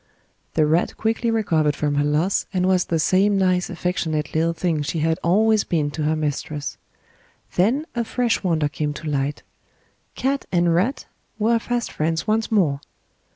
[0.55, 4.81] The rat quickly recovered from her loss and was the same nice affectionate little thing
[4.81, 6.79] she had always been to her mistress;
[7.55, 9.43] then a fresh wonder came to light
[10.15, 11.05] cat and rat
[11.37, 12.81] were fast friends once more!